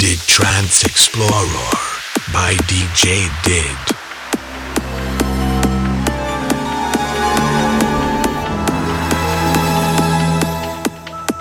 [0.00, 1.76] Did Trance Explorer
[2.32, 3.76] by DJ Did.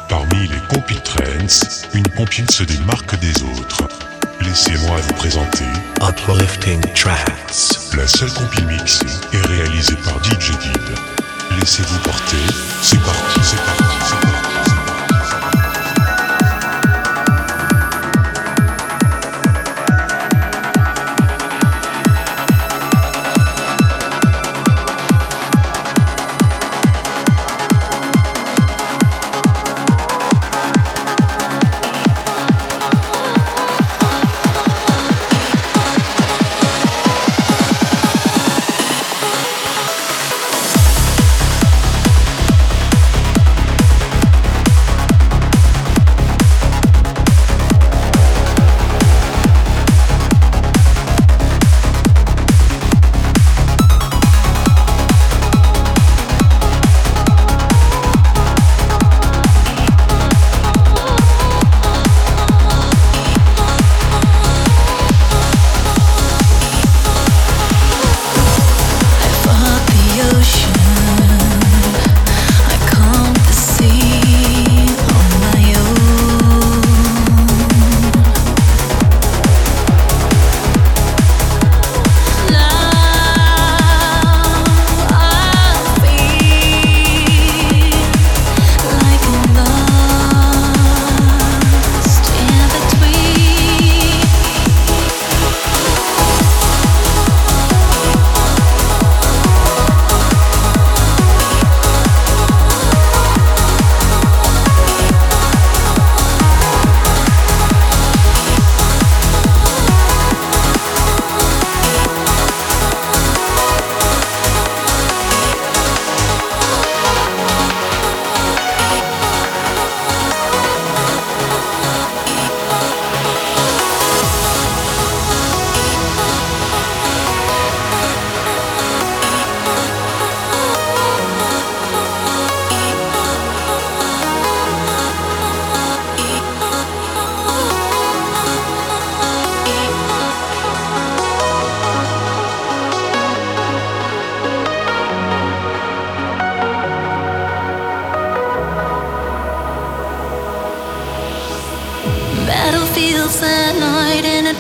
[0.09, 3.87] Parmi les compiles trance, une compile se démarque des autres.
[4.41, 5.63] Laissez-moi vous présenter
[6.01, 7.93] Uplifting Trance.
[7.95, 10.97] La seule compile mixée est réalisée par DJ Did.
[11.61, 12.35] Laissez-vous porter,
[12.81, 14.38] c'est parti, c'est parti, c'est parti.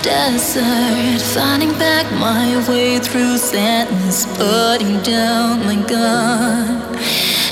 [0.09, 6.81] Desert, finding back my way through sadness, putting down my gun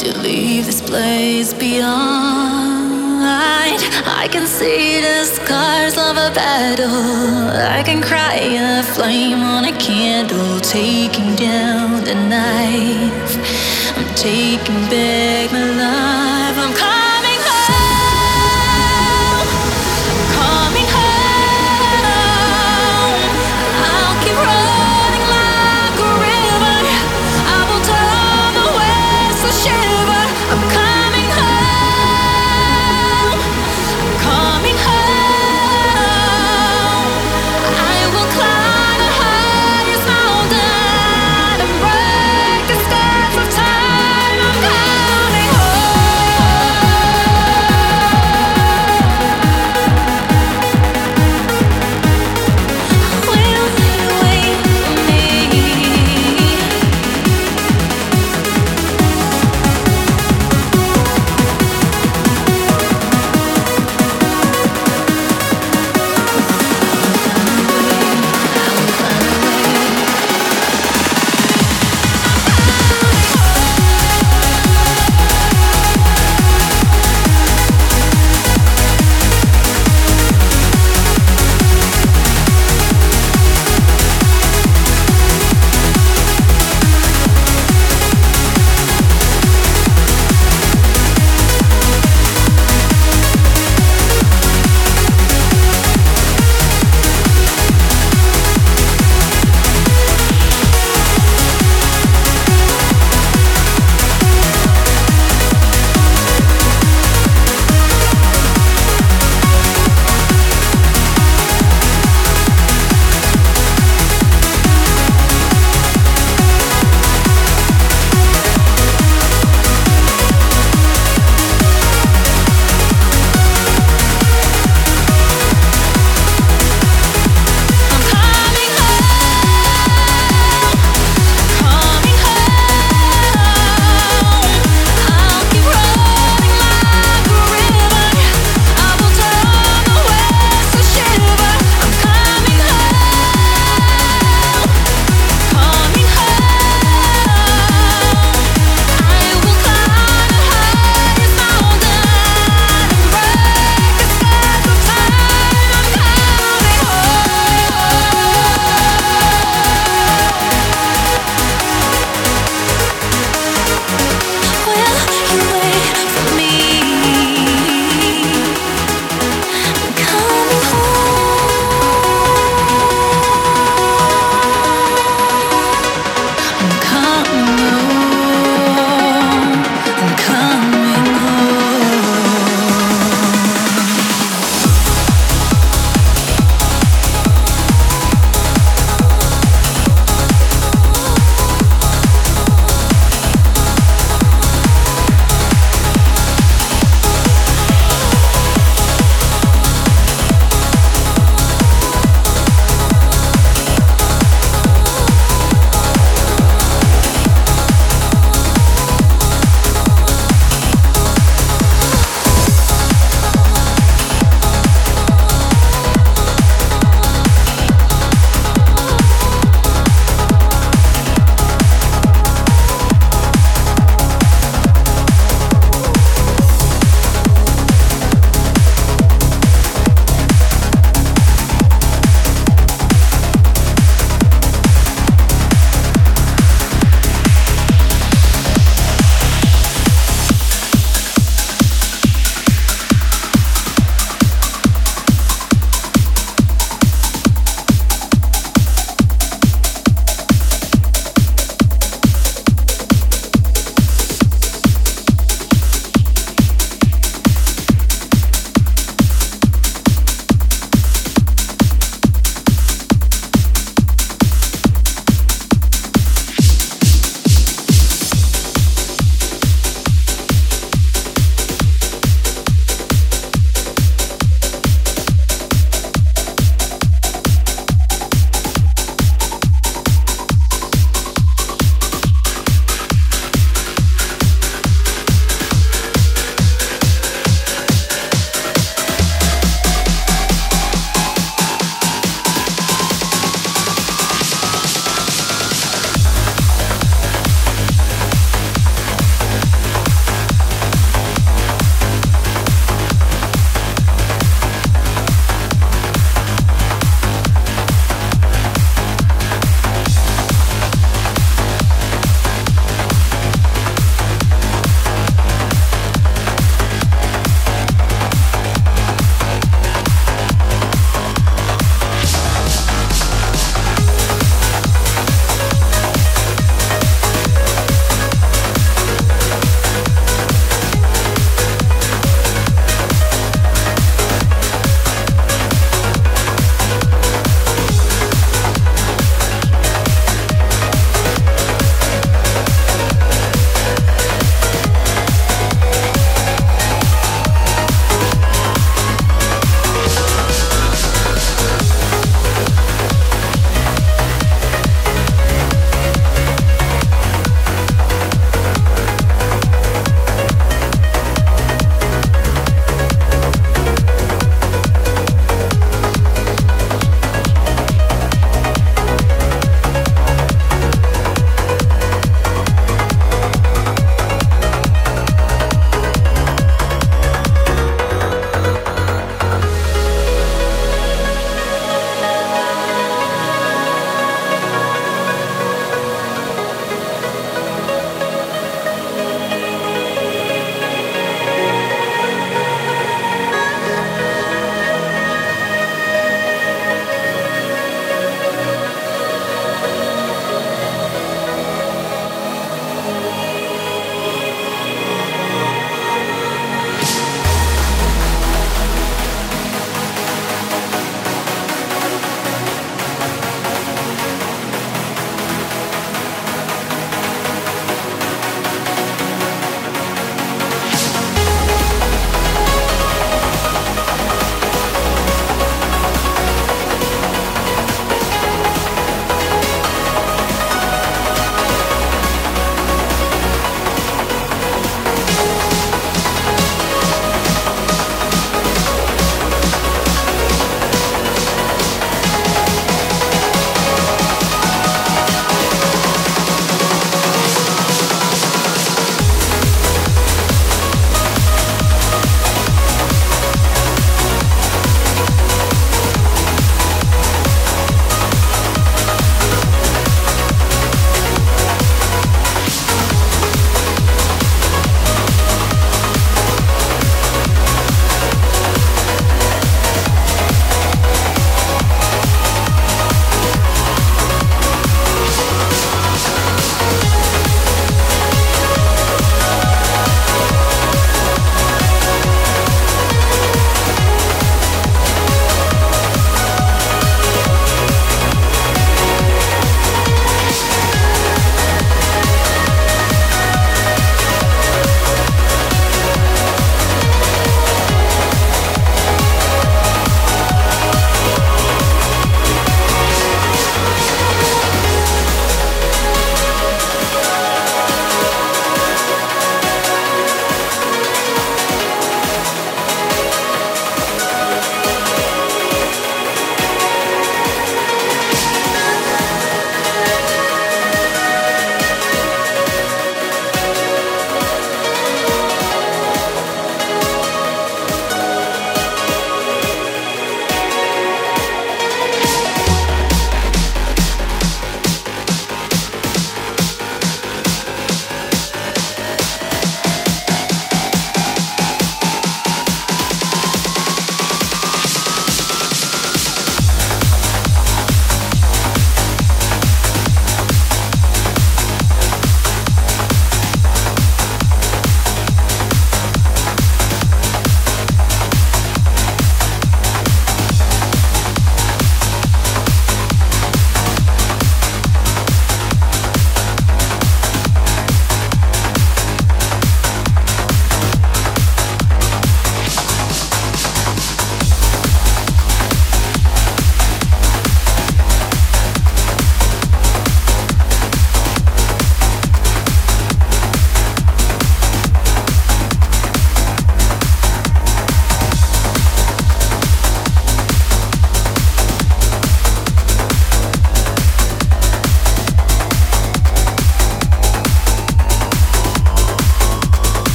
[0.00, 3.20] to leave this place beyond.
[4.22, 7.00] I can see the scars of a battle.
[7.78, 8.36] I can cry
[8.70, 13.32] a flame on a candle, taking down the knife.
[13.98, 16.56] I'm taking back my life.
[16.64, 17.09] I'm coming